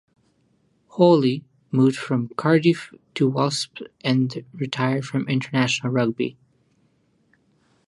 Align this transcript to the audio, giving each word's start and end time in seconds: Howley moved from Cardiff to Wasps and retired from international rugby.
Howley 0.97 1.43
moved 1.69 1.95
from 1.95 2.29
Cardiff 2.29 2.91
to 3.13 3.29
Wasps 3.29 3.83
and 4.03 4.43
retired 4.51 5.05
from 5.05 5.29
international 5.29 5.93
rugby. 5.93 6.37